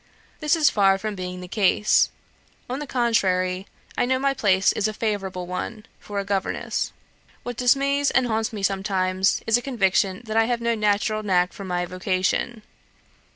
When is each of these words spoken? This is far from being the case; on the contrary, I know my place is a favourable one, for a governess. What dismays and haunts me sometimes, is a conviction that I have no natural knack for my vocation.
This 0.39 0.55
is 0.55 0.71
far 0.71 0.97
from 0.97 1.13
being 1.13 1.41
the 1.41 1.47
case; 1.47 2.09
on 2.67 2.79
the 2.79 2.87
contrary, 2.87 3.67
I 3.95 4.07
know 4.07 4.17
my 4.17 4.33
place 4.33 4.71
is 4.71 4.87
a 4.87 4.93
favourable 4.95 5.45
one, 5.45 5.85
for 5.99 6.17
a 6.17 6.25
governess. 6.25 6.91
What 7.43 7.55
dismays 7.55 8.09
and 8.09 8.25
haunts 8.25 8.51
me 8.51 8.63
sometimes, 8.63 9.43
is 9.45 9.59
a 9.59 9.61
conviction 9.61 10.23
that 10.25 10.37
I 10.37 10.45
have 10.45 10.59
no 10.59 10.73
natural 10.73 11.21
knack 11.21 11.53
for 11.53 11.65
my 11.65 11.85
vocation. 11.85 12.63